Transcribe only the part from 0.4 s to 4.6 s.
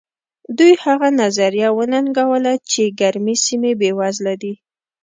دوی هغه نظریه وننګوله چې ګرمې سیمې بېوزله دي.